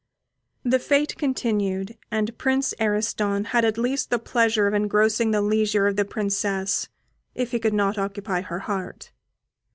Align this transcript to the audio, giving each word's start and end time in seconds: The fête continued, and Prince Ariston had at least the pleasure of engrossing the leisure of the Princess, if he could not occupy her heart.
The 0.63 0.79
fête 0.79 1.15
continued, 1.15 1.95
and 2.09 2.35
Prince 2.39 2.73
Ariston 2.79 3.43
had 3.43 3.63
at 3.63 3.77
least 3.77 4.09
the 4.09 4.17
pleasure 4.17 4.65
of 4.65 4.73
engrossing 4.73 5.29
the 5.29 5.43
leisure 5.43 5.85
of 5.85 5.95
the 5.95 6.05
Princess, 6.05 6.89
if 7.35 7.51
he 7.51 7.59
could 7.59 7.75
not 7.75 7.99
occupy 7.99 8.41
her 8.41 8.61
heart. 8.61 9.11